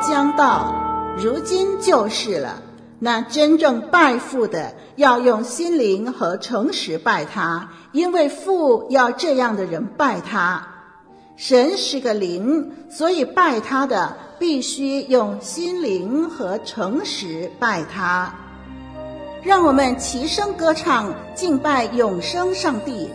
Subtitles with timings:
[0.00, 0.74] 将到，
[1.16, 2.62] 如今就是了。
[3.00, 10.66] 那真正拜父的，要用心灵和诚实拜他，因为父要这样的人拜他。
[11.36, 18.34] 神是个灵，所以拜他的必须用心灵和诚实拜他。
[19.44, 23.08] 让我们齐声歌唱，敬拜永生上帝。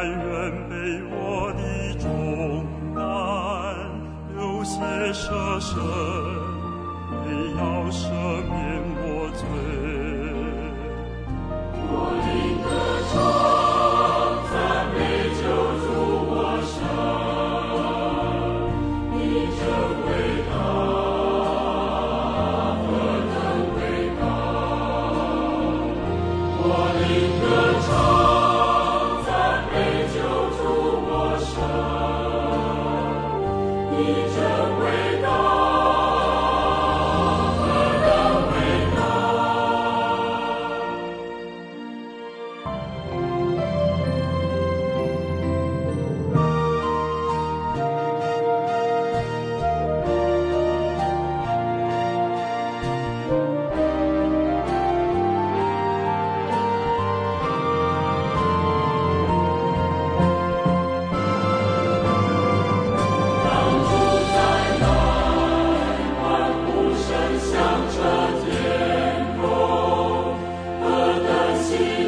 [0.00, 0.16] 但愿
[0.68, 1.60] 被我的
[1.98, 2.06] 重
[2.94, 3.02] 担，
[4.36, 4.78] 有些
[5.12, 5.74] 舍身，
[7.26, 7.28] 也
[7.58, 7.60] 要
[7.90, 7.98] 赦
[8.46, 8.54] 免
[8.94, 9.02] 我
[9.34, 9.42] 罪。
[71.78, 72.07] see.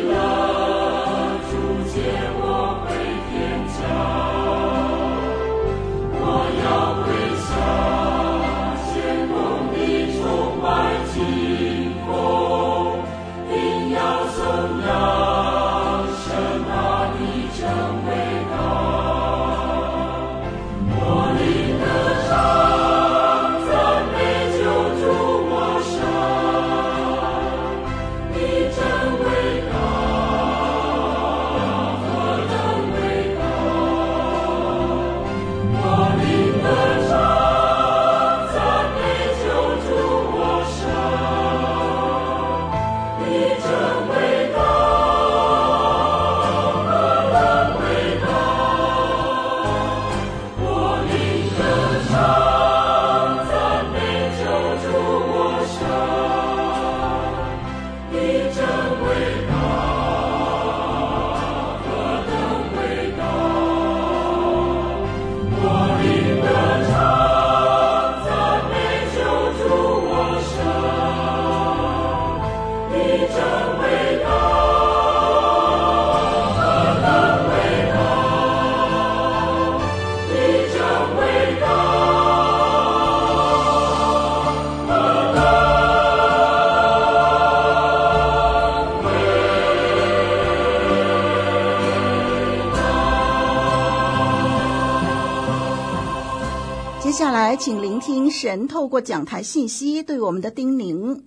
[98.41, 101.21] 神透过讲台信息对我们的叮咛。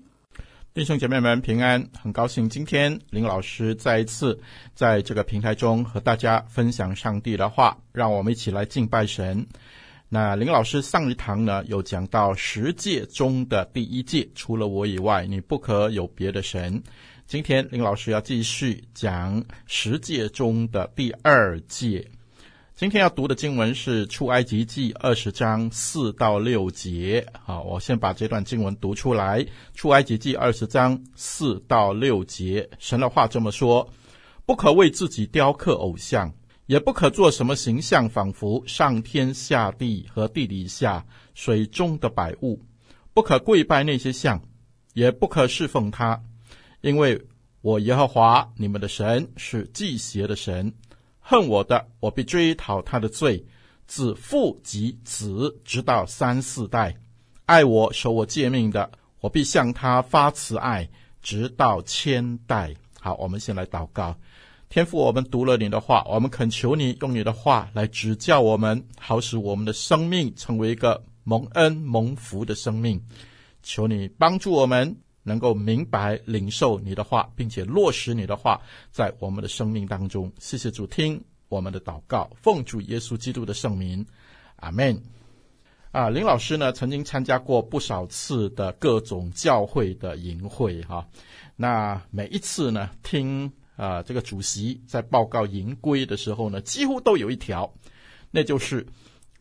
[0.74, 4.39] 弟兄姐妹们平安，很高兴今天林老师再一次
[4.74, 9.45] 在这个平台中和大家分享上帝的话，让我们一起来敬拜神。
[10.10, 16.81] 那林老师上一堂呢，有讲到十诫中的第一诫，除了我以外，你不可有别的神。
[17.27, 22.07] 今天林老师要继续讲十诫中的第二诫。
[22.83, 27.25] 今天要读的经文是出埃及记二十章四到六节。
[27.41, 29.47] 好，我先把这段经文读出来。
[29.74, 33.89] 出埃及记二十章四到六节，神的话这么说：
[34.45, 36.33] 不可为自己雕刻偶像。
[36.65, 42.59] 也不可做什么形象，仿佛上天下地和地底下水中的百物，
[43.13, 44.41] 不可跪拜那些像，
[44.94, 46.21] 也不可侍奉他，
[46.81, 47.21] 因为
[47.62, 50.74] 我耶和华你们的神是忌邪的神，
[51.25, 53.44] 恨我的，我必追讨他的罪，
[53.88, 56.94] 自父及子，直到三四代；
[57.46, 58.92] 爱我、守我诫命的，
[59.22, 60.90] 我必向他发慈爱，
[61.22, 62.74] 直到千代。
[63.00, 64.16] 好，我们先来祷告。
[64.68, 73.02] 天父，我们读了你的话，我们恳求你用你的话来指教我们，好使我们的生命成为一个蒙恩蒙福的生命。
[73.62, 78.62] 求你帮助我们能够明白领受你的话，并且落实你的话
[78.92, 80.31] 在我们的生命当中。
[80.38, 84.06] 谢谢主，听我们的祷告，奉主耶稣基督的圣名，
[84.58, 85.02] 阿门。
[85.92, 91.08] 啊，林老师呢曾经参加过不少次的各种教会的营会哈，
[91.56, 93.52] 那每一次呢听。
[93.76, 97.74] 啊，这个主席在报告营规的时候呢，几乎都有一条，
[98.30, 98.86] 那就是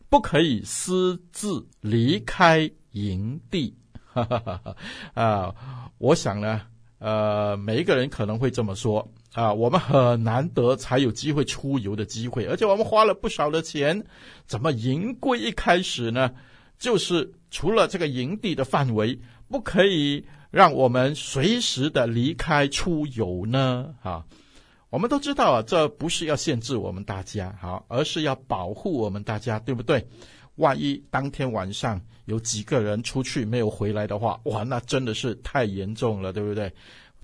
[0.09, 3.77] 不可以私自离开营地。
[4.13, 4.75] 哈哈哈
[5.13, 5.55] 啊，
[5.97, 6.61] 我想呢，
[6.99, 14.05] 呃，每一个人可能会这么说啊，我们很难得才有机会出游的机会，而且我们花了不少的钱，
[14.45, 16.31] 怎么营规一开始呢，
[16.77, 19.19] 就是除了这个营地的范围，
[19.49, 20.25] 不可以。
[20.53, 23.95] 让我们随时的离开出游呢？
[24.03, 24.23] 哈，
[24.91, 30.07] 我们都知道啊，这不是要限制我们大家，好，而是要保护我们大家，对不对？
[30.55, 36.71] 万一当天晚上有几个人出去没有回来的话，哇，那真的是太严重了，对不对？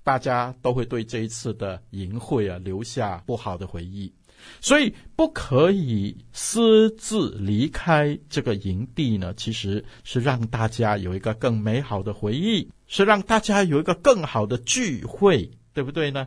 [0.03, 4.11] 大家都会对这一次的营会啊留下不好的回忆。
[4.61, 16.25] 所以不可以私自离开这个营地呢，其实是让大家有一个更美好的回忆，是让大家有一个更好的聚会，对不对呢？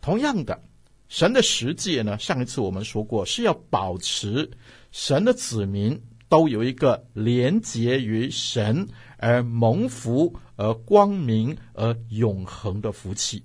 [0.00, 0.62] 同样的，
[1.08, 4.50] 神的十诫呢，上一次我们说过是要保持
[4.90, 8.88] 神的子民都有一个连结于神
[9.18, 13.44] 而蒙福而光明而永恒的福气。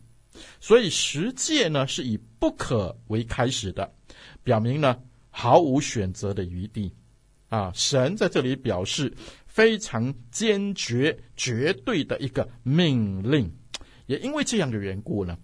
[0.61, 3.93] 所以十诫呢，是以不可为开始的。
[4.41, 4.97] 表明呢，
[5.29, 6.93] 毫无选择的余地，
[7.49, 9.13] 啊，神在这里表示
[9.45, 13.53] 非常坚决、绝对的一个命令。
[14.05, 15.37] 也因为这样的缘故呢，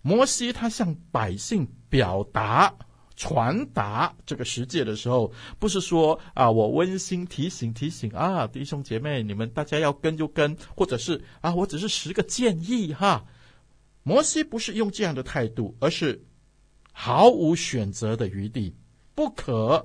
[0.00, 2.72] 摩西他向百姓表达、
[3.16, 13.24] 传达这个世界的时候，不是说啊，我温馨提醒提醒啊，弟兄姐妹，你们大家要跟就跟，或者是啊，我只是十个建议哈。
[14.02, 16.24] 摩西不是用这样的态度，而是。
[16.96, 18.72] 毫无选择的余地，
[19.16, 19.84] 不可。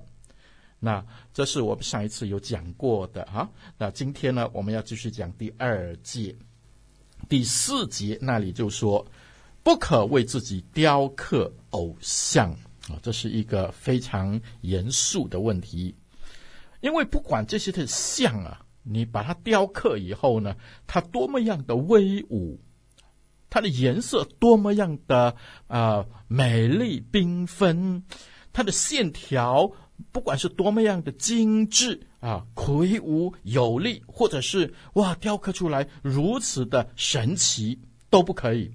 [0.79, 3.49] 那这是我们上一次有讲过的啊。
[3.79, 6.35] 那今天呢，我们要继续讲第二诫，
[7.27, 9.03] 第四节那里就说，
[9.63, 12.55] 不可为自己雕刻偶像
[12.89, 12.99] 啊。
[13.01, 15.95] 这是一个非常严肃的问题，
[16.81, 20.55] 因为不管这些的像啊，你把它雕刻以后呢，
[20.85, 22.59] 它多么样的威武。
[23.51, 28.03] 它的颜色多么样的啊、美丽缤纷，
[28.53, 29.71] 它的线条
[30.11, 37.79] 不管是多么样的精致啊魁梧有力，或者是哇雕刻出来如此的神奇
[38.11, 38.71] 都不可以。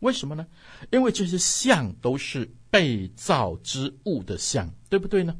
[0.00, 0.44] 为什么呢？
[0.90, 5.36] 因为这些像都是被造之物的像，对不对呢？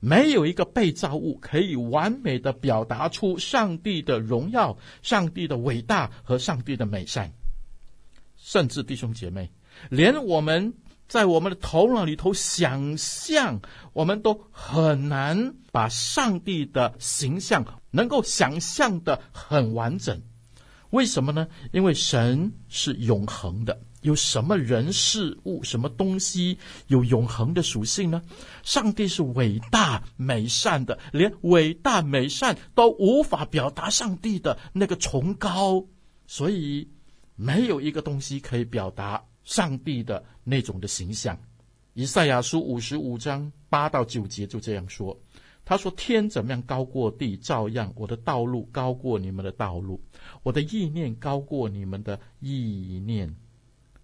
[0.00, 7.32] 没有一个被造物可以完美的表达出上帝的荣耀、上帝的伟大和上帝的美善。
[8.36, 9.50] 甚至弟兄姐妹，
[9.88, 10.74] 连我们
[11.08, 13.58] 在我们的头脑里头想象，
[13.94, 20.20] 我们都很难把上帝的形象能够想象的很完整。
[20.90, 21.48] 为什么呢？
[21.72, 26.56] 因为神是永恒的，有什么人事物、什么东西
[26.86, 28.22] 有永恒的属性呢？
[28.62, 35.84] 上帝是伟大美善的，连伟大美善都无法表达上帝的那个崇高，
[36.26, 36.88] 所以。
[37.36, 41.36] 没有一个东西可以表达上帝的那种的形象。
[41.94, 45.20] 以赛亚书五十五章八到九节就这样说
[45.66, 50.00] ：“他说：“天怎么样高过地，照样我的道路高过你们的道路，
[50.44, 53.34] 我的意念高过你们的意念。”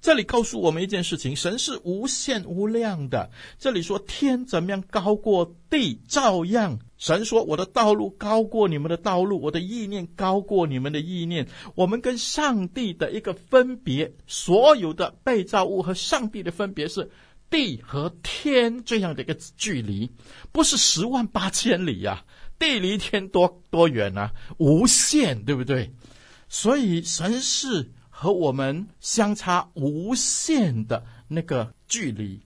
[0.00, 3.30] 这里告诉我们一件事情：神是无限无量的。
[3.58, 11.46] 这里说天怎么样高过地，照样神说我的道路高过你们的道路，我的意念高过你们的意念。
[11.74, 17.10] 我们跟上帝的一个分别，所有的被造物和上帝的分别是
[17.50, 20.10] 地和天这样的一个距离，
[20.50, 22.24] 不是十万八千里呀、
[22.58, 25.92] 地离天多多远啊，无限，对不对？
[26.48, 27.90] 所以神是。
[28.22, 32.38] 和我们相差无限的那个距离，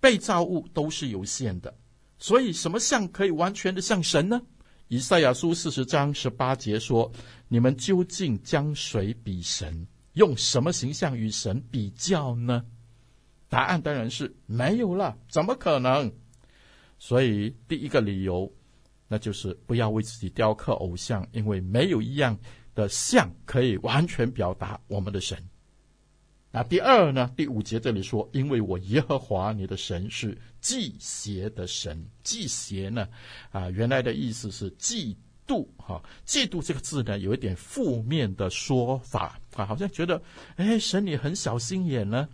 [0.00, 1.72] 被造物都是有限的，
[2.18, 4.42] 所以什么像可以完全的像神呢？
[4.88, 7.12] 以赛亚书四十章十八节说
[7.46, 9.86] ：“你们究竟将谁比神？
[10.14, 12.64] 用什么形象与神比较呢？”
[13.48, 16.12] 答案当然是没有了，怎么可能？
[16.98, 18.52] 所以第一个理由，
[19.06, 22.36] 那就是不要为自己雕刻偶像，因为没有一样。
[22.74, 25.38] 的像可以完全表达我们的神。
[26.50, 27.32] 那第二呢？
[27.36, 33.08] 第五节这里说：“因为我耶和华你的神是忌邪的神。”忌邪呢？
[33.50, 35.16] 啊，原来的意思是嫉
[35.48, 35.66] 妒。
[35.76, 40.22] 哈，嫉妒这个字呢，有一点负面的说法啊，好像觉得，
[40.54, 42.28] 哎，神你很小心眼呢。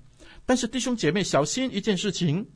[0.45, 2.47] 但是弟兄姐妹，小心一件事情：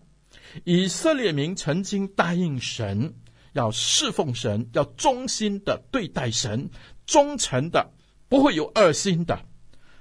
[0.64, 3.14] 以色列民曾经答应神，
[3.54, 6.68] 要侍奉神，要忠心的对待神。
[7.06, 7.92] 忠诚的，
[8.28, 9.44] 不会有二心的，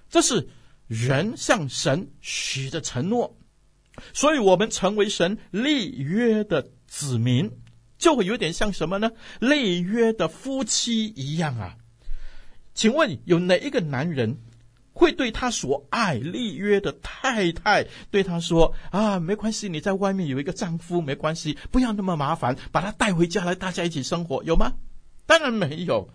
[0.10, 0.48] 这是
[0.88, 3.38] 人向神许的承诺。
[4.12, 7.52] 所以，我们成为神立约的子民，
[8.00, 9.12] 就会有点像什么呢？
[9.40, 11.78] 立约的夫妻一样啊。
[12.74, 14.40] 请问，有哪一个男人
[14.94, 24.74] 会对他所爱立约的太太对他说：“啊，没关系，你在外面有一个丈夫，没关系，不要那么麻烦，把他带回家来，大家一起生活，有吗？”
[25.28, 26.10] 当然没有。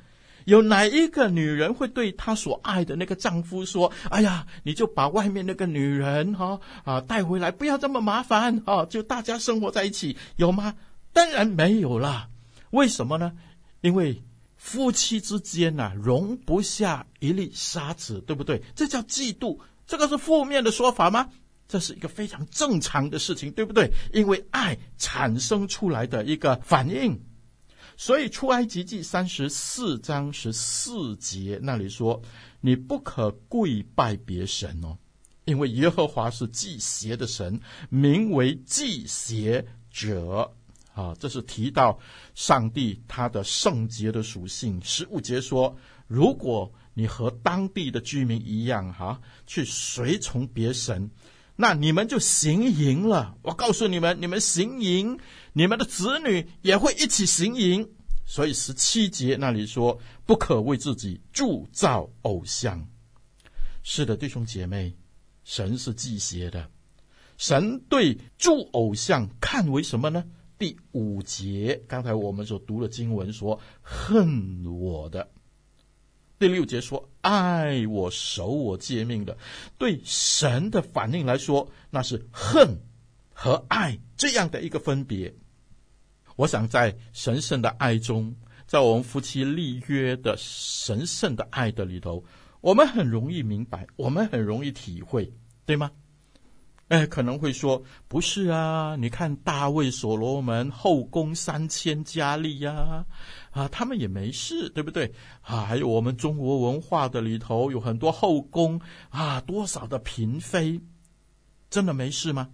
[0.49, 10.75] 有哪一个女人会对她所爱的那个丈夫说：“哎呀，你就把外面那个女人哈啊带回来，不要这么麻烦啊，就大家生活在一起，有吗？”
[11.13, 12.31] 当然没有啦。
[12.71, 13.31] 为什么呢？
[13.83, 14.23] 因为
[14.57, 18.63] 夫妻之间呐、容不下一粒沙子，对不对？
[18.75, 21.29] 这叫嫉妒，这个是负面的说法吗？
[21.69, 23.91] 这是一个非常正常的事情，对不对？
[24.15, 27.21] 因为爱产生出来的一个反应。
[28.01, 32.23] 所以出埃及记三十四章十四节那里说
[32.63, 34.97] ：“你不可跪拜别神哦，
[35.47, 40.49] 因为耶和华是忌邪的神，名为忌邪者。”
[40.95, 41.99] 啊，这是提到
[42.35, 44.81] 上帝他的圣洁的属性。
[44.83, 45.77] 十五节说
[46.07, 51.09] ：“如果你和当地的居民一样，哈、去随从别神，
[51.61, 53.37] 那你们就行淫了。
[53.43, 55.19] 我告诉你们，你们行淫。”
[55.55, 57.85] 你们的子女也会一起行淫，
[58.25, 62.87] 所以十七节那里说，不可为自己铸造偶像。
[63.83, 64.95] 是的，弟兄姐妹，
[65.43, 66.71] 神是忌邪的，
[67.39, 70.25] 神对铸偶像看为什么呢？
[70.59, 75.29] 第五节，刚才我们所读的经文说，恨我的。
[76.39, 79.37] 第六节说，爱我、守我诫命的，
[79.77, 82.79] 对神的反应来说，那是恨
[83.33, 85.35] 和爱这样的一个分别。
[86.37, 92.25] 我想在神圣的爱中，在我们夫妻立约的神圣的爱的里头，
[92.61, 95.33] 我们很容易明白，我们很容易体会，
[95.67, 95.91] 对吗？
[96.89, 103.07] 哎，可能会说不是啊，你看大卫、所罗门后宫三千佳丽呀，
[103.51, 105.13] 啊，他们也没事，对不对？
[105.43, 108.81] 啊，还有我们中国文化的里头有很多后宫
[109.11, 110.81] 啊，多少的嫔妃，
[111.71, 112.51] 真的没事吗？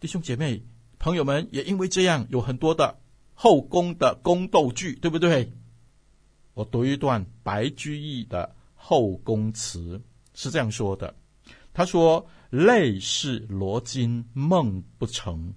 [0.00, 0.62] 弟兄姐妹。
[0.96, 2.98] 朋友们也因为这样有很多的
[3.34, 5.52] 后宫的宫斗剧，对不对？
[6.54, 9.98] 我读一段白居易的《后宫词》，
[10.32, 11.14] 是这样说的：
[11.74, 15.52] 他说，泪是罗巾梦不成，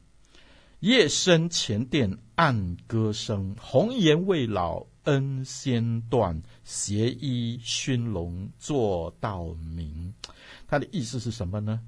[0.80, 3.56] 夜深前殿暗歌声。
[3.60, 9.46] 红颜未老恩先断，斜衣熏笼坐到
[9.76, 10.12] 明。
[10.68, 11.80] 他的意思是什么呢？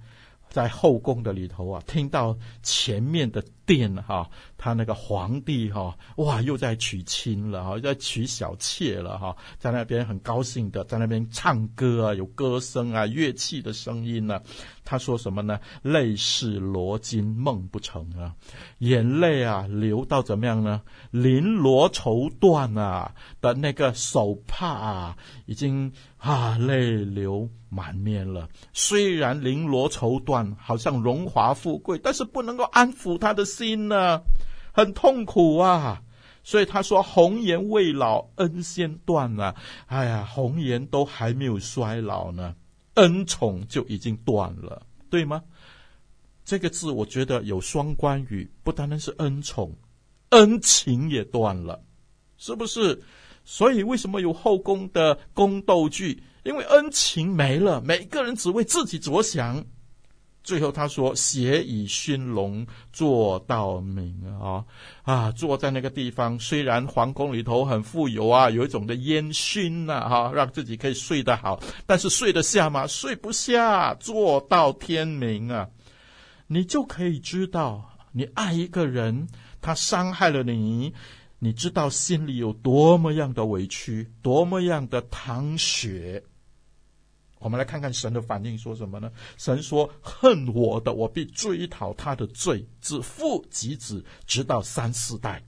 [0.49, 14.41] 在后宫的里头啊，听到前面的殿哈，他那个皇帝哈，哇，又在娶亲了哈，又在娶小妾了哈，在那边很高兴的，在那边唱歌啊，有歌声啊，乐器的声音呢。
[14.83, 15.59] 他说什么呢？
[15.83, 18.33] 泪是罗巾梦不成啊，
[18.79, 20.81] 眼泪啊流到怎么样呢？
[21.13, 28.47] 绫罗绸缎啊的那个手帕啊，已经啊泪流满面了。
[28.71, 34.21] 虽然绫罗绸缎好像荣华富贵，但是不能够安抚他的心呢，
[34.71, 36.03] 很痛苦啊。
[36.41, 39.55] 所以他说：“红颜未老，恩先断了。”
[39.87, 42.55] 哎呀，红颜都还没有衰老呢，
[42.95, 45.43] 恩宠就已经断了，对吗？
[46.45, 49.75] 这个字我觉得有双关语，不单单是恩宠，
[50.29, 51.83] 恩情也断了，
[52.37, 52.99] 是不是？
[53.51, 56.21] 所以为什么有后宫的宫斗剧？
[56.43, 59.65] 因为恩情没了，每个人只为自己着想。
[60.43, 64.63] 最后他说：“斜倚熏笼坐道明啊
[65.01, 72.85] 啊，坐在那个地方，虽然皇宫里头很富有啊，有一种的烟熏呐，哈，让自己可以睡得好，但是睡得下吗？
[72.85, 75.67] 睡不下，坐到天明啊，
[76.45, 79.27] 你就可以知道，你爱一个人，
[79.59, 80.93] 他伤害了你，
[81.39, 86.23] 你知道心里有多么样的委屈，多么样的淌血。”
[87.39, 89.09] 我们来看看神的反应说什么呢？
[89.37, 95.41] 神说：“恨我的，我必追讨他的罪，自父及子，直到三四代；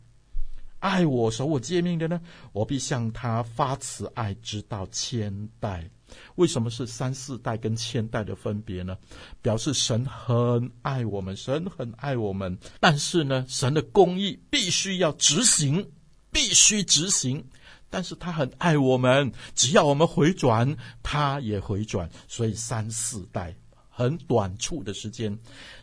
[0.80, 2.22] 爱我、守我诫命的呢，
[2.54, 5.90] 我必向他发慈爱，直到千代。”
[6.36, 8.98] 为什么是三四代跟千代的分别呢？
[9.42, 15.92] 表示神很爱我们，神很爱我们，但是呢，神的公义必须要执行，
[16.32, 17.44] 必须执行。
[17.90, 22.10] 但是他很爱我们，只要我们回转，他也回转。
[22.28, 23.54] 所以三四代
[23.90, 25.38] 很短促的时间，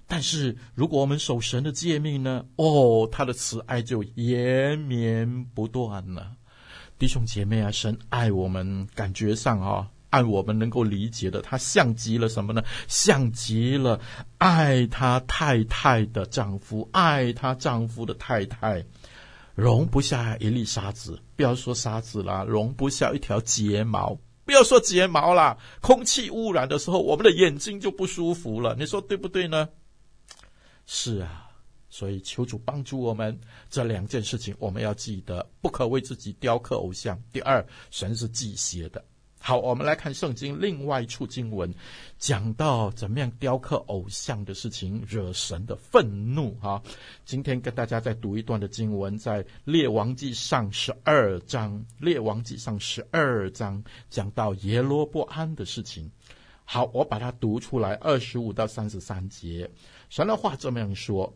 [0.07, 2.47] 但是如果我们守神的诫命呢？
[2.57, 6.33] 哦，他的慈爱就延绵不断了。
[6.99, 12.63] 弟兄姐妹啊，神爱我们，感觉上啊、按我们能够理解的，他像极了什么呢？
[12.87, 14.01] 像极了
[14.39, 18.85] 爱他太太的丈夫，爱他丈夫的太太。
[19.55, 25.59] 容不下一粒沙子，不要说沙子啦，容不下一条睫毛，不要说睫毛啦。
[25.81, 28.77] 空气污染的时候，我们的眼睛就不舒服了。
[28.79, 29.69] 你说对不对呢？
[30.87, 31.51] 是啊，
[31.91, 33.37] 所以求主帮助我们，
[33.69, 37.21] 这两件事情我们要记得，不可为自己雕刻偶像。
[37.33, 39.05] 第二，神是忌邪的。
[39.49, 41.73] 好，我们来看圣经另外一处经文，
[42.19, 46.83] 讲到怎么样雕刻偶像的事情惹神的愤怒哈。
[47.25, 56.13] 今天跟大家再读一段的经文，在列王记上十二章，列王记上十二章讲到耶罗波安的事情。
[56.67, 59.71] 好，我把它读出来，二十五到三十三节，
[60.11, 61.35] 神的话这么样说：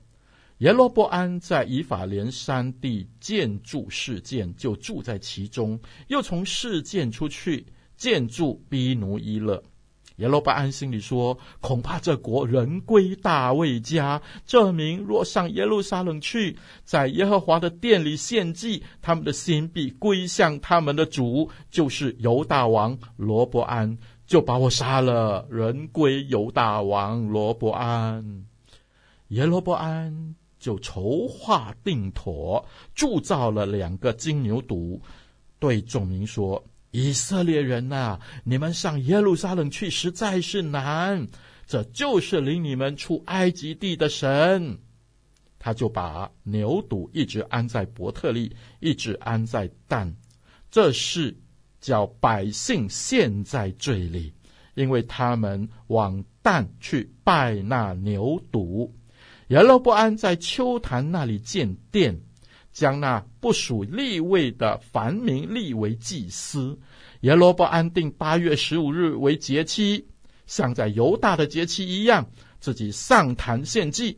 [0.58, 7.64] 耶罗波安在以法莲山地建筑事件，就住在其中，又从事件出去。
[8.02, 9.62] 建筑逼奴伊勒，
[10.16, 25.46] 耶罗波安心里说：“恐怕这国人归大卫家，这民若上耶路撒冷去，在耶和华的殿里献祭，他们的心必归向他们的主，就是犹大王罗伯安，就把我杀了。
[25.48, 28.44] 人归犹大王罗伯安，
[29.28, 34.98] 耶罗伯安就筹划定妥，铸造了两个金牛犊，
[35.60, 36.60] 对众民说。”
[36.92, 41.26] 以色列人呐、你们上耶路撒冷去实在是难。
[41.66, 44.78] 这就是领你们出埃及地的神。
[45.58, 50.14] 他就把牛犊一直安在伯特利，一直安在但。
[50.70, 51.36] 这是
[51.80, 54.32] 叫百姓陷在罪里，
[54.74, 58.90] 因为他们往但去拜那牛犊。
[59.48, 62.20] 耶罗波安在秋坛那里建殿。
[62.72, 66.78] 将那不属立位的凡民立为祭司。
[67.22, 70.06] 耶罗波安定八月十五日为节期，
[70.46, 72.24] 像在犹大的节期一样，
[72.60, 74.16] 自己上坛献祭。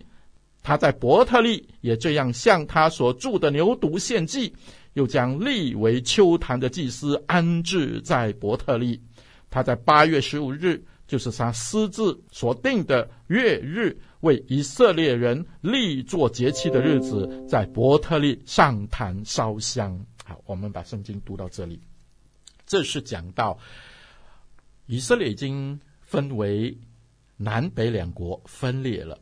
[0.62, 4.54] 他在伯特利也这样向他所铸的牛犊献祭，
[4.92, 9.00] 又将立为秋坛的祭司安置在伯特利。
[9.48, 13.96] 他在八月十五日，就是他私自所定的月日。
[14.20, 20.02] 为以色列人立作节期的日子，在伯特利上坛烧香。
[20.24, 21.78] 好，我们把圣经读到这里。
[22.64, 23.58] 这是讲到
[24.86, 26.74] 以色列已经分为
[27.36, 29.20] 南北两国分裂了。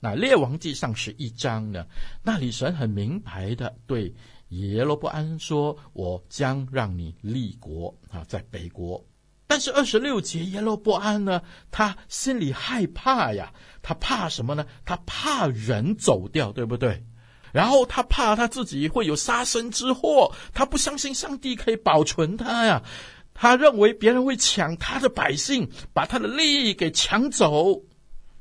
[0.00, 1.86] 那列王记上是一章呢？
[2.22, 4.14] 那里神很明白的对
[4.50, 9.02] 耶罗波安说：“我将让你立国啊，在北国。”
[9.46, 14.66] 但是二十六节耶罗波安呢，他心里害怕呀，他怕什么呢？
[14.84, 17.04] 他怕人走掉，对不对？
[17.52, 22.82] 然后他怕他自己会有杀身之祸，他不相信上帝可以保存他呀，
[23.34, 27.82] 他认为别人会抢他的百姓，把他的利益给抢走。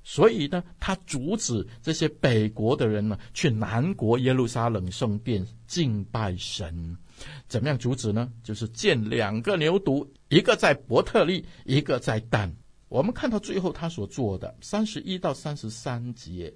[0.03, 6.97] 所以呢，他阻止这些北国的人呢，去南国耶路撒冷圣殿敬拜神。
[7.47, 8.31] 怎么样阻止呢？
[8.43, 12.53] 就是建两个牛犊，一个在伯特利，一个在但。
[12.87, 16.53] 我们看到最后他所做的三十一到三十三节，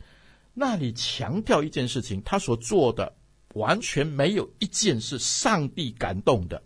[0.54, 3.14] 那里强调一件事情，他所做的
[3.56, 6.62] 完全没有一件是上帝感动的，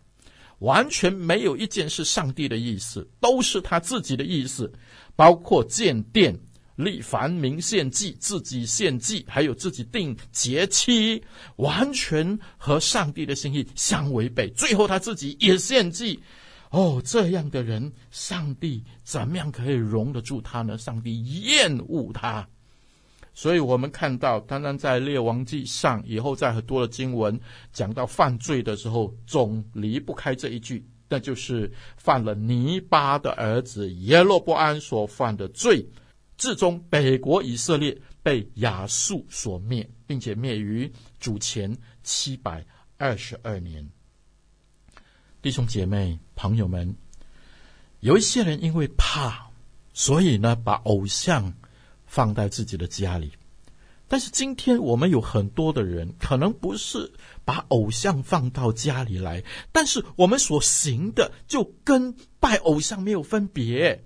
[0.59, 4.71] 完全没有一件是上帝的意思，都是他自己的意思，
[5.15, 6.37] 包括建殿、
[6.75, 11.21] 立凡民献祭、自己献祭，还有自己定节期，
[11.57, 14.49] 完全和上帝的心意相违背。
[14.51, 16.19] 最后他自己也献祭。
[16.71, 20.75] 哦，这样的人，上帝怎么样可以容得住他呢？
[20.75, 22.47] 上帝厌恶他。
[23.35, 27.39] 所以我们看到，单单在列王记上，以后在很多的经文
[27.71, 35.83] 讲到犯罪的时候，总离不开这一句，那就是犯了尼巴的儿子耶罗波安所犯的罪，
[36.37, 42.65] 至终北国以色列被亚述所灭，并且灭于主前七百
[42.97, 43.89] 二十二年。
[45.41, 46.95] 弟兄姐妹、朋友们，
[47.99, 49.51] 有一些人因为怕，
[49.93, 51.53] 所以呢，把偶像。
[52.05, 53.31] 放在自己的家里，
[54.07, 57.11] 但是今天我们有很多的人，可能不是
[57.43, 64.03] 把偶像放到家里来，但是我们所行的就跟拜偶像没有分别。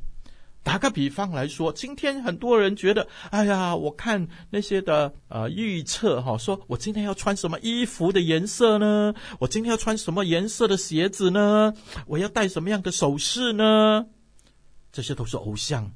[0.68, 9.14] 打个比方来说，今天很多人觉得，哎呀，我看那些的呃预测哈，说我今天要穿什么衣服的颜色呢？
[9.40, 11.74] 我今天要穿什么颜色的鞋子呢？
[12.06, 14.08] 我要戴什么样的首饰呢？
[14.92, 15.90] 这些都是偶像。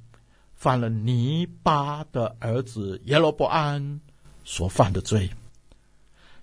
[0.55, 3.99] 犯了泥巴的儿子耶罗伯安
[4.45, 5.31] 所犯的罪。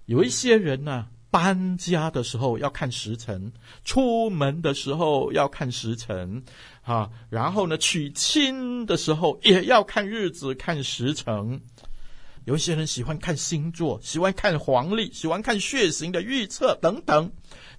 [0.05, 3.53] 有一些人呢、搬家的时候要看时辰，
[3.85, 6.43] 出门的时候要看时辰，
[6.83, 11.61] 啊，然后呢，娶亲的时候也要看日子、看时辰。
[12.45, 17.31] 有些人喜欢看星座，喜欢看黄历，喜欢看血型的预测等等。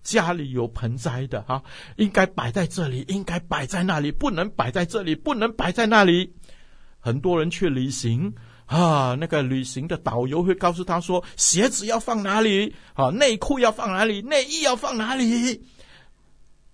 [0.03, 1.63] 家里有盆栽的哈，
[1.97, 6.35] 应该摆在这里，应该摆在那里，不能摆在这里，不能摆在那里。
[6.99, 8.35] 很多人去旅行
[8.69, 15.65] 啊，那个旅行的导游会告诉他说，鞋子要放哪里啊，内裤要放哪里，内衣要放哪里。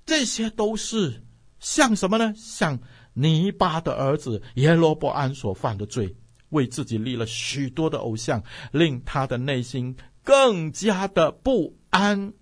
[0.06, 1.24] 这些都是
[1.62, 2.34] 像什么呢？
[2.36, 2.78] 像
[3.14, 6.14] 泥巴的儿子耶罗波安所犯的罪，
[6.50, 12.34] 为自己立了许多的偶像，令他的内心更加的不安。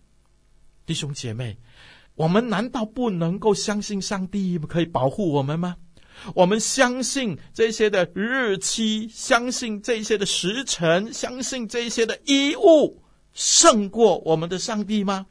[0.87, 1.55] 弟兄姐妹，
[2.15, 5.75] 我们难道不能够相信上帝可以保护我们吗？
[6.35, 13.01] 我们相信这些的日期，相信这些的时辰，相信这些的衣物，
[13.33, 15.25] 胜过我们的上帝吗？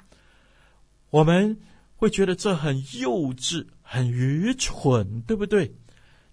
[1.11, 1.59] 我们
[1.97, 5.75] 会觉得这很幼稚、很愚蠢，对不对？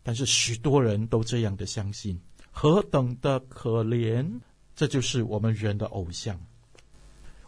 [0.04, 2.20] 但是许多人都这样的相信，
[2.52, 4.40] 何等的可怜！
[4.76, 6.40] 这就是我们人的偶像。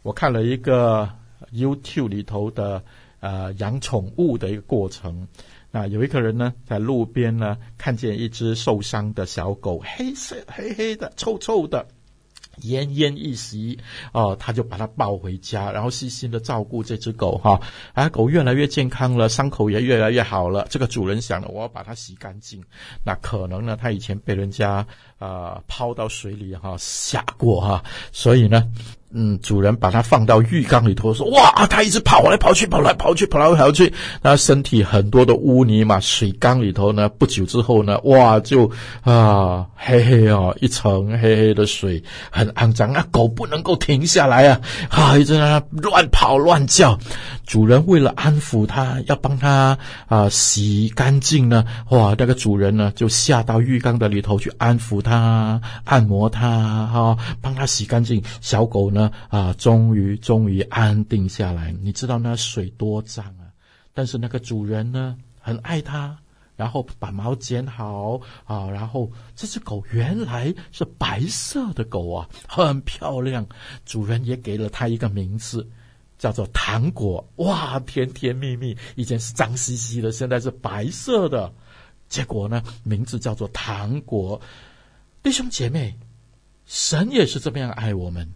[0.01, 1.09] 我看了一个。
[1.51, 2.83] YouTube 里头的
[3.19, 5.27] 呃养宠物的一个过程，
[5.71, 11.87] 那有一个人呢在路边呢看见一只受伤的小狗，黑色黑黑的臭臭的。
[12.63, 13.79] 奄奄一息
[14.11, 17.59] 哦，他就把它抱回家，然后细心的照顾这只狗哈。
[17.93, 20.67] 啊，狗越来越健康了，伤口也越来越好了。
[20.69, 22.61] 这个主人想了，我要把它洗干净。
[23.05, 24.85] 那可能呢，他以前被人家
[25.17, 28.69] 啊、呃、抛到水里哈下过哈，所以呢，
[29.13, 33.93] 嗯，主人把它放到浴缸里头，说哇，它一直跑来跑去，跑来跑去，跑来跑去。
[34.21, 38.71] 那身体很多的污泥嘛，水缸里头呢，不久之后呢，哇，就
[39.03, 42.03] 啊黑黑哦，一层黑黑的水。
[42.29, 43.05] 很肮脏啊！
[43.11, 44.61] 狗不能够停下来啊！
[44.89, 46.99] 啊，一直在那乱跑乱叫。
[47.45, 51.65] 主人为了安抚它，要帮它啊洗干净呢。
[51.89, 56.39] 哇，那个主人呢就下到浴缸的里头去安抚它、按摩它，
[56.87, 58.23] 哈、啊，帮它洗干净。
[58.39, 61.71] 小狗呢啊，终于终于安定下来。
[61.81, 63.47] 你知道那水多脏啊！
[63.93, 66.17] 但是那个主人呢很爱它。
[66.57, 73.43] 然后把毛剪好啊，然后这只狗原来是白色的狗啊，很漂亮。
[73.83, 75.67] 主人也给了它一个名字，
[76.19, 77.27] 叫做糖果。
[77.37, 78.77] 哇，甜甜蜜蜜。
[78.95, 81.51] 以前是脏兮兮的，现在是白色的。
[82.09, 84.39] 结果呢，名字叫做糖果。
[85.23, 85.97] 弟兄姐妹，
[86.67, 88.31] 神也是这么样爱我们。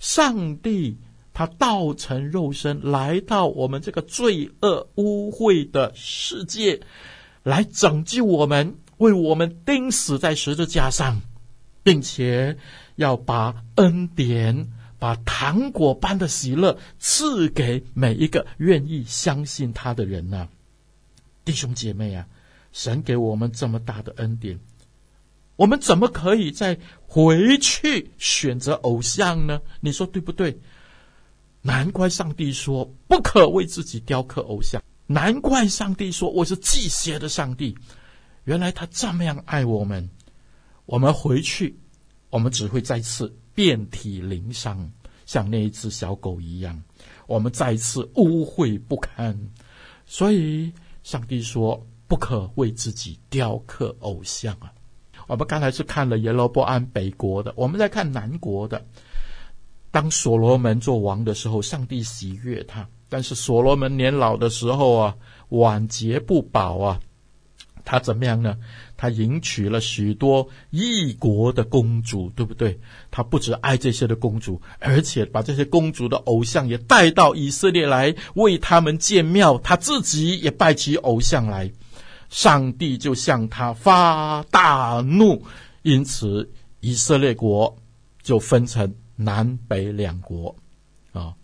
[0.00, 0.98] 上帝
[1.32, 6.80] 他道成肉身来到我们这个罪恶污秽的世界。
[7.42, 11.22] 来拯救我们，为我们钉死在十字架上，
[11.82, 12.58] 并且
[12.96, 20.48] 要把恩典、把糖果般的喜乐赐给每一个愿意相信他的人呐！
[21.46, 22.28] 弟兄姐妹啊，
[22.72, 24.60] 神给我们这么大的恩典，
[25.60, 26.74] 我们怎么可以再
[27.06, 29.60] 回去选择偶像呢？
[29.80, 30.58] 你说对不对？
[31.60, 34.82] 难怪上帝说不可为自己雕刻偶像。
[35.06, 37.76] 难怪上帝说我是忌邪的上帝，
[38.44, 40.08] 原来他这么样爱我们。
[40.86, 41.78] 我们回去，
[42.30, 44.90] 我们只会再次遍体鳞伤，
[45.26, 46.82] 像那一只小狗一样，
[47.26, 49.38] 我们再次污秽不堪。
[50.06, 54.72] 所以，上帝说不可为自己雕刻偶像啊！
[55.30, 58.84] 我们刚才是看了耶罗波安北国的，我们在看南国的。
[59.92, 65.16] 当所罗门做王的时候，上帝喜悦他，但是所罗门年老的时候啊，
[65.50, 67.00] 晚节不保啊。
[67.84, 68.56] 他怎么样呢？
[68.96, 72.80] 他迎娶了许多异国的公主，对不对？
[73.12, 81.70] 他不止爱这些的公主，而且把这些公主的偶像也带到以色列来为他们建庙，他自己也拜起偶像来。
[82.30, 85.44] 上帝就向他发大怒，
[85.82, 87.76] 因此以色列国
[88.22, 90.56] 就分成南北两国。
[91.12, 91.34] 啊、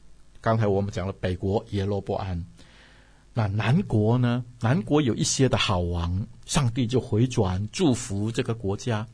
[0.41, 2.43] 刚才我们讲了北国耶罗波安。
[3.35, 4.43] 那南国呢？
[4.61, 9.07] 南国有一些的好王，上帝就回转祝福这个国家。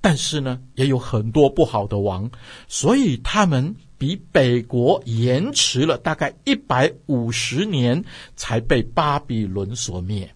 [0.00, 2.30] 但是呢，也有很多不好的王，
[2.68, 8.04] 所以他们比北国延迟了大概一百五十年，
[8.36, 10.32] 才被巴比伦所灭。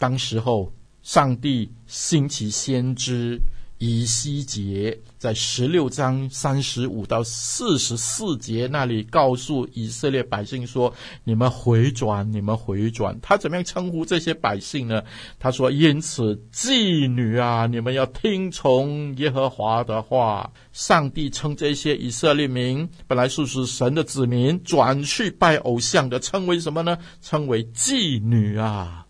[0.00, 3.38] 当时候，上帝兴起先知。
[3.82, 10.92] 以西结在十六章三十五到四十四节那里告诉以色列百姓说
[11.24, 15.02] ：“你们回转，你们回转。”他怎么样称呼这些百姓呢？
[15.38, 26.98] 他说：“因此，妓女啊，你们要听从耶和华的话。”上帝称这些以色列民本来是是神的子民，转去拜偶像的，称为什么呢？
[27.22, 29.06] 称为妓女啊！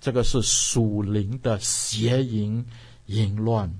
[0.00, 2.64] 这个是属灵的邪淫
[3.06, 3.72] 淫乱。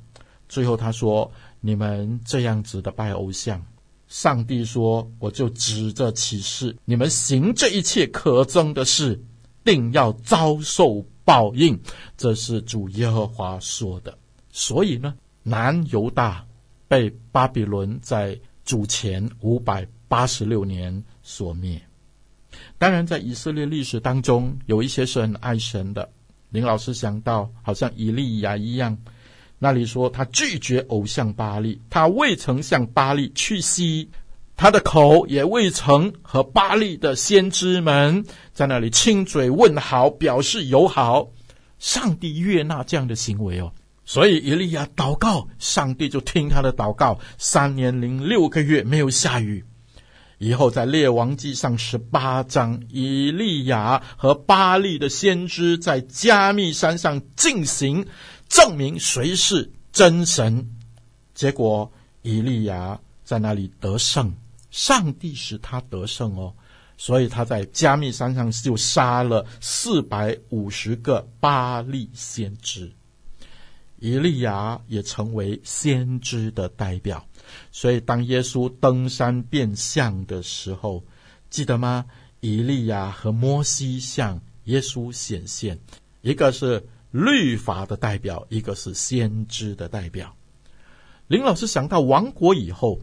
[0.49, 3.65] 最后他说：“你们这样子的拜偶像，
[4.09, 9.21] 上帝说，我就指着起誓，你们行这一切可憎的事，
[9.65, 11.79] 定要遭受报应。”
[12.17, 14.17] 这是主耶和华说的。
[14.51, 16.47] 所以呢，南犹大
[16.89, 21.81] 被巴比伦在主前五百八十六年所灭。
[22.79, 26.09] 当然，在以色列历史当中，有一些是很爱神的。
[26.51, 28.97] 林老师想到，好像以利亚一样。
[29.59, 34.11] 那里说他拒绝偶像巴力，他未曾向巴力屈膝，
[34.55, 41.29] 他的口也未曾和巴力的先知们在那里亲嘴问好，表示友好。
[41.79, 43.73] 上帝悦纳这样的行为哦，
[44.05, 47.19] 所以以利亚祷告，上帝就听他的祷告。
[47.37, 49.65] 三年零六个月没有下雨，
[50.39, 58.07] 以后在列王记上十八章，以利亚和巴力的先知在加密山上进行。
[58.49, 60.71] 证明谁是真神，
[61.35, 61.91] 结果
[62.23, 64.33] 以利亚在那里得胜，
[64.71, 66.55] 上帝使他得胜哦，
[66.97, 72.93] 所以他在加密山上就杀了四百五十个巴力先知，
[73.99, 77.27] 以利亚也成为先知的代表。
[77.73, 81.05] 所以当耶稣登山变像的时候，
[81.51, 82.07] 记得吗？
[82.41, 85.79] 以利亚和摩西向耶稣显现，
[86.23, 86.87] 一个是。
[87.13, 90.37] 律法的代表，一个是先知的代表。
[91.29, 93.01] 林老师想到亡国以后，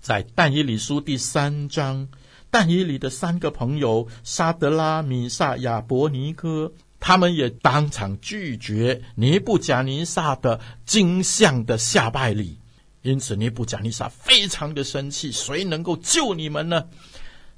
[0.00, 2.08] 在但以理书第三章，
[2.50, 6.72] 但以理的三个朋友沙德拉、米煞、亚伯尼歌，
[7.06, 12.58] 他们也当场拒绝尼布甲尼撒的金像的下拜礼，
[13.02, 16.82] 因此尼布甲尼撒非常的生气，谁能够救你们呢？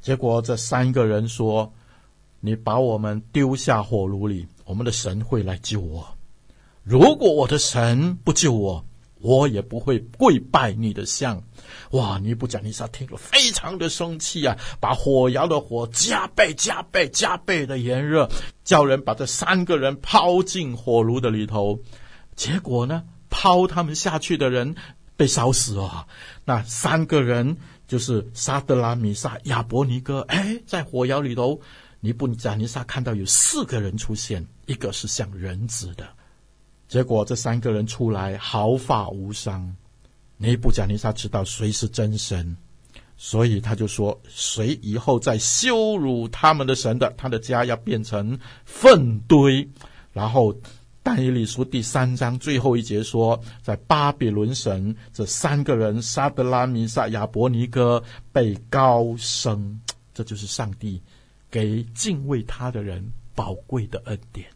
[0.01, 1.73] 结果这三个人说
[2.43, 6.05] ：“你把我们丢下火炉里。”我们的神会来救我。
[6.83, 8.85] 如果我的神不救我，
[9.21, 11.43] 我也不会跪拜你的像。
[11.93, 12.19] 哇！
[12.19, 18.29] 尼布甲尼撒听了非常的生气啊，把火窑的火加倍、加倍、加倍的炎热，
[18.65, 21.81] 叫人把这三个人抛进火炉的里头。
[22.35, 24.75] 结果呢，抛他们下去的人
[25.17, 26.07] 被烧死了。
[26.45, 31.61] 那三个人就是沙德拉、米萨、亚伯尼歌，哎，在火窑里头。
[32.01, 36.07] 尼布甲尼撒看到有四个人出现，一个是像人子的，
[36.89, 39.75] 结果这三个人出来毫发无伤。
[40.37, 42.57] 尼布甲尼撒知道谁是真神，
[43.17, 49.69] 所以他就说：谁以后再羞辱他们的神的，他的家要变成粪堆。
[50.13, 50.55] 然后
[51.03, 59.81] 但以理书第三章最后一节说，在巴比伦神这三个人沙德拉、米撒、亚伯尼歌被高升，
[60.13, 61.03] 这就是上帝。
[61.49, 64.47] 给敬畏他的人宝贵的恩典。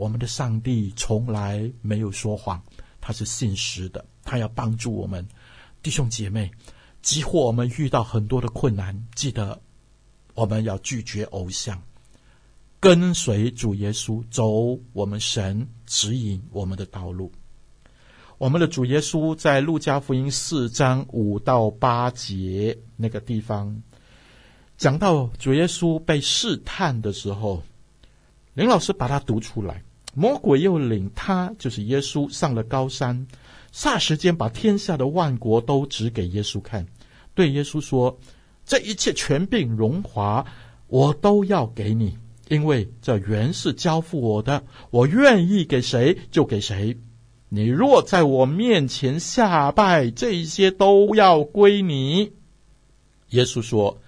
[0.00, 2.58] 我们的上帝从来没有说谎，
[3.02, 5.28] 他是信实的，他要帮助我们
[5.82, 6.50] 弟兄姐妹。
[7.02, 9.60] 即或我们遇到很多的困难，记得
[10.32, 11.78] 我们要拒绝偶像，
[12.80, 17.30] 跟随主耶稣走我们神指引我们的道路。
[18.38, 23.82] 我们的主耶稣在路加福音四章五到八节那个地方
[24.78, 27.62] 讲到主耶稣被试探的时候，
[28.54, 29.82] 林老师把它读出来。
[30.20, 33.26] 魔鬼又领他，就是耶稣，上了高山，
[33.72, 36.86] 霎时间把天下的万国都指给耶稣看，
[37.34, 38.18] 对耶稣说
[38.66, 40.44] ：“这一切权柄荣华，
[40.88, 42.18] 我都要给你，
[42.50, 46.98] 因为这原是交付我的，我愿意给谁就给谁。”
[47.48, 52.32] 你若在我面前下拜，这些都要归你。
[53.30, 54.02] 耶稣说：“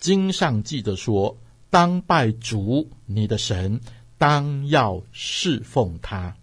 [0.00, 1.38] 经上记着说，
[1.70, 3.80] 当拜主你的神，
[4.22, 6.36] 当要侍奉他。”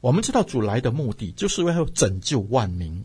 [0.00, 3.04] 我们知道主来的目的就是为了拯救万民，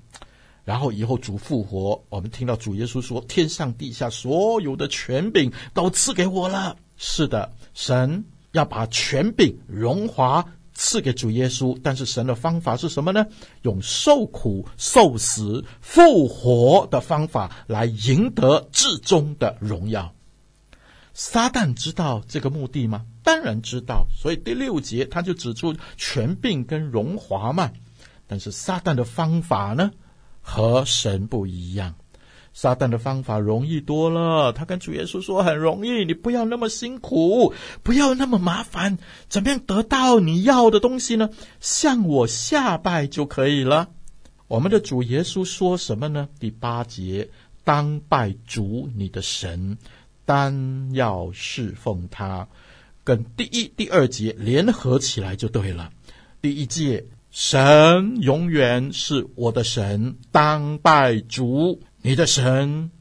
[0.64, 2.04] 然后以后主复活。
[2.10, 10.46] 我们听到主耶稣说：“天上地下所有的权柄都赐给我了。”是的，神要把权柄荣华。
[10.82, 13.26] 赐给主耶稣，但是神的方法是什么呢？
[13.64, 20.14] 用受苦、受死、复活的方法来赢得至终的荣耀。
[21.14, 23.06] 撒旦知道这个目的吗？
[23.24, 24.08] 当然知道。
[24.12, 27.72] 所以第六节他就指出权柄跟荣华嘛。
[28.28, 29.92] 但是撒旦的方法呢，
[30.42, 31.96] 和神不一样。
[32.52, 37.54] 撒旦的方法容易多了，他跟主耶稣说很容易，你不要那么辛苦，
[37.84, 38.98] 不要那么麻烦，
[39.30, 41.30] 怎么样得到你要的东西呢？
[41.60, 43.90] 向我下拜就可以了。
[44.48, 46.28] 我们的主耶稣说什么呢？
[46.40, 47.30] 第八节，
[47.64, 49.78] 当拜主你的神，
[50.26, 52.48] 单要侍奉他，
[53.10, 55.92] 跟第一、第二节联合起来就对了。
[56.44, 61.82] 第一节，神永远是我的神，当拜主。
[62.04, 62.92] 你的神，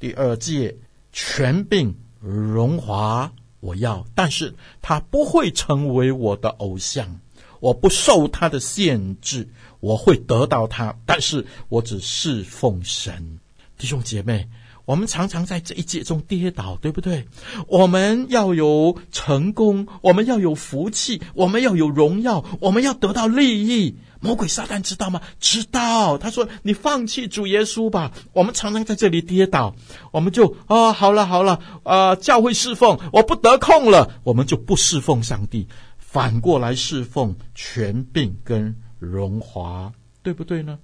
[0.00, 0.74] 第二节，
[1.12, 7.20] 权柄荣华我要，但是他不会成为我的偶像，
[7.60, 13.38] 我不受他的限制，我会得到他，但是我只侍奉神。
[13.76, 14.48] 弟兄姐妹，
[14.84, 17.26] 我们常常在这一诫中跌倒，对不对？
[17.68, 23.96] 我们要有成功，我们要有福气，我们要有荣耀，我们要得到利益。
[24.20, 25.20] 魔鬼撒旦知道吗？
[25.40, 26.16] 知道。
[26.16, 29.74] 他说：“你放弃主耶稣吧。”我们常常在这里跌倒，
[30.12, 35.66] 我们就啊、哦，好了好了，啊、教会侍奉我不得空了，我们就不侍奉上帝，
[35.98, 39.92] 反过来侍奉权柄跟荣华，
[40.22, 40.78] 对不对呢？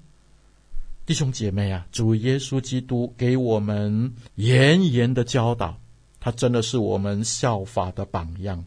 [1.08, 5.80] 弟兄姐妹啊，主耶稣基督给我们严严的教导，
[6.20, 8.62] 他真的是我们效法的榜样。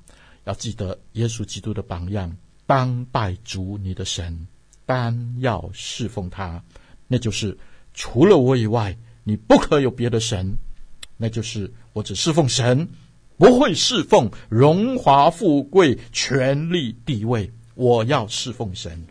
[0.45, 4.47] 要记得耶稣基督的榜样，当拜主你的神。
[4.88, 6.63] 单要侍奉他，
[7.08, 7.56] 那就是
[7.93, 10.58] 除了我以外，你不可有别的神。
[11.17, 12.89] 那就是我只侍奉神，
[13.38, 17.51] 不会侍奉荣华富贵、权力地位。
[17.75, 19.06] 我要侍奉神。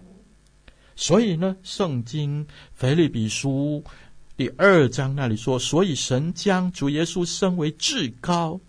[1.01, 3.83] 所以呢，圣经腓立比书
[4.37, 8.61] 第二章那里说：所以神将主耶稣升为至高。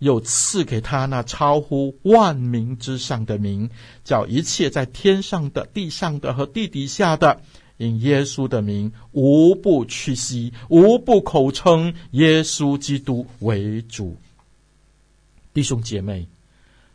[0.00, 3.68] 又赐给他那超乎万名之上的名，
[4.02, 7.42] 叫一切在天上的、地上的和地底下的，
[7.76, 14.16] 因耶稣的名，无不屈膝，无不口称耶稣基督为主。
[15.52, 16.26] 弟兄姐妹，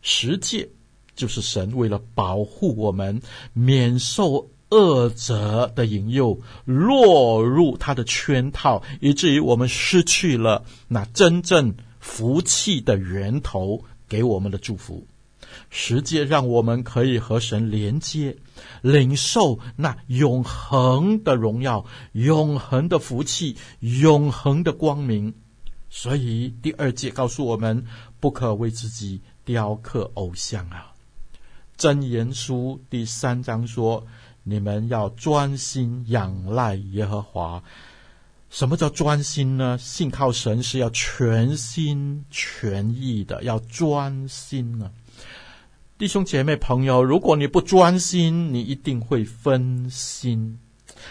[0.02, 0.68] 十诫
[1.16, 3.22] 就是神为了保护我们
[3.54, 11.74] 免受恶者的引诱，落入他的圈套，以至于我们失去了那真正。
[12.00, 15.08] 福气的源头给我们的祝福，
[15.72, 18.38] 实际让我们可以和神连接，
[18.84, 25.34] 领受那永恒的荣耀、永恒的福气、永恒的光明。
[25.90, 27.84] 所以第二诫告诉我们，
[28.20, 30.94] 不可为自己雕刻偶像啊。
[31.76, 34.06] 真言书第三章说
[34.46, 37.62] ：“你们要专心仰赖耶和华。”
[38.50, 39.78] 什么叫专心呢？
[39.78, 44.90] 信靠神是要全心全意的，要专心呢。
[45.98, 50.58] 弟兄姐妹朋友，如果你不专心，你一定会分心，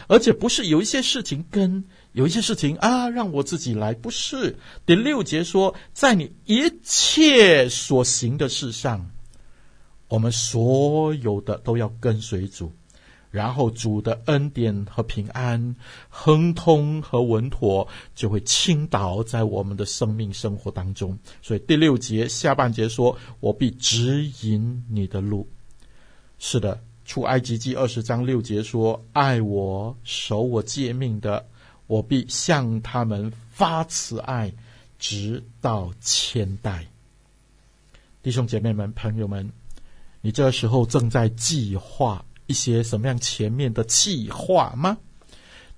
[0.06, 4.56] 而且不是有一些事情跟有一些事情啊，让我自己来，不是。
[4.86, 9.10] 第六节说，在你一切所行的事上，
[10.08, 12.72] 我们所有的都要跟随主。
[13.34, 15.74] 然后主的恩典和平安、
[16.08, 21.18] 亨通和稳妥就会倾倒在我们的生命生活当中。
[21.42, 25.48] 所以第六节下半节说：“我必指引你的路。”
[26.38, 31.44] 是的，出埃及记二十章六节说：“爱我、守我诫命的，
[31.88, 34.54] 我必向他们发慈爱，
[34.96, 36.86] 直到千代。”
[38.22, 39.50] 弟兄姐妹们、朋友们，
[40.20, 42.24] 你这时候正在计划。
[42.46, 44.98] 一些什么样前面的气话吗？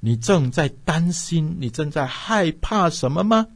[0.00, 3.46] 你正在担心，你正在害怕什么吗？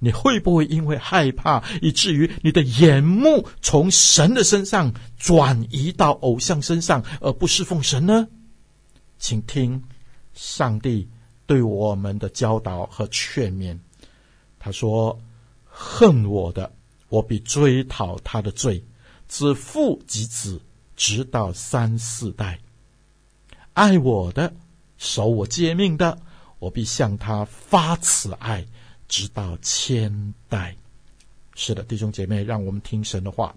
[0.00, 8.28] 你会不会因为害怕，以至于你的眼目从神的身上转移到偶像身上，而不侍奉神呢？
[9.18, 9.82] 请听
[10.34, 11.08] 上帝
[11.46, 13.76] 对我们的教导和劝勉。
[14.58, 15.18] 他说
[15.64, 16.72] ：“恨我的，
[17.08, 18.84] 我必追讨他的罪，
[19.26, 20.60] 自父及子，
[20.98, 22.58] 直到三四代；
[23.72, 24.52] 爱我的，
[24.98, 26.20] 守我诫命的，
[26.58, 28.66] 我必向他发慈爱。”
[29.08, 30.76] 直到千代，
[31.54, 33.56] 是的，弟兄姐妹，让我们听神的话，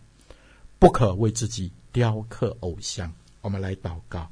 [0.80, 3.12] 不可为自己雕刻偶像。
[3.42, 4.32] 我们来祷告，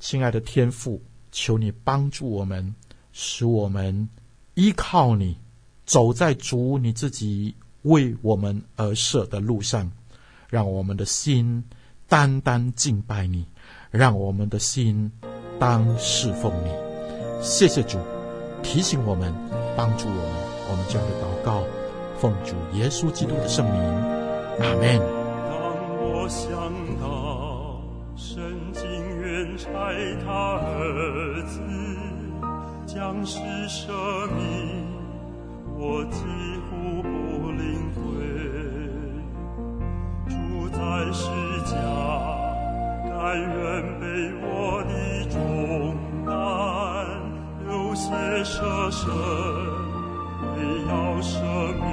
[0.00, 2.74] 亲爱的天父，求你帮助我们，
[3.12, 4.08] 使我们
[4.54, 5.36] 依靠你，
[5.84, 9.92] 走在主你自己为我们而设的路上，
[10.48, 11.62] 让我们的心
[12.08, 13.46] 单单敬拜你，
[13.90, 15.10] 让我们的心
[15.58, 16.70] 当侍奉你。
[17.42, 17.98] 谢谢主，
[18.62, 19.34] 提醒我们，
[19.76, 20.46] 帮助我们。
[20.68, 21.62] 我们这样的祷告，
[22.18, 23.80] 奉主耶稣基督的圣名，
[24.60, 24.98] 阿门。
[25.48, 25.56] 当
[26.00, 26.50] 我想
[27.00, 27.80] 到
[28.16, 28.42] 神
[28.72, 28.82] 竟
[29.20, 29.68] 愿差
[30.24, 31.60] 他儿子
[32.84, 33.38] 将是
[33.68, 33.92] 舍
[34.36, 34.86] 命，
[35.76, 36.24] 我几
[36.66, 37.08] 乎不
[37.52, 38.00] 领会。
[40.28, 40.34] 主
[40.70, 41.30] 在世
[41.66, 41.74] 家，
[43.08, 43.50] 甘愿
[43.98, 44.04] 背
[44.40, 44.46] 我
[44.86, 44.92] 的
[45.28, 45.34] 重
[46.24, 46.30] 担，
[47.66, 48.04] 流血
[48.44, 48.54] 舍
[48.90, 49.04] 身。
[50.54, 50.56] 为
[50.88, 51.32] 要赦
[51.74, 51.84] 免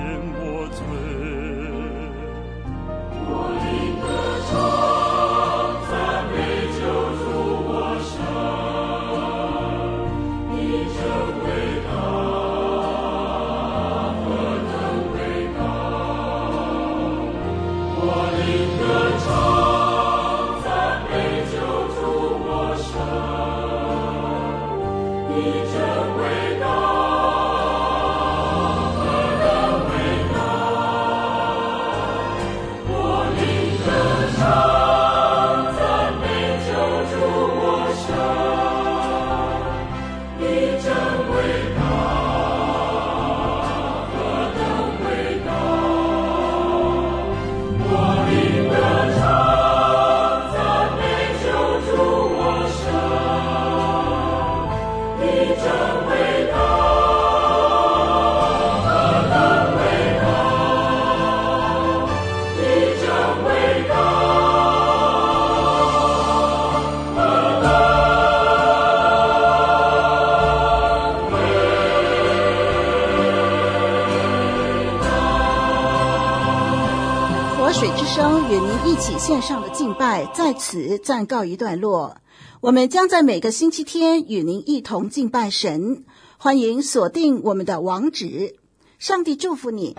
[79.06, 82.16] 起线上的敬拜在此暂告一段落。
[82.62, 86.06] 我们将在每个星期天与您一同敬拜神，
[86.38, 88.56] 欢迎锁定我们的网址。
[89.00, 89.98] 上帝祝福你。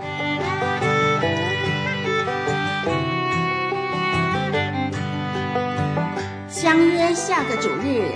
[6.49, 8.11] 相约下个主日，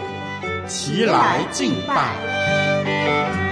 [0.66, 3.48] 齐来敬拜。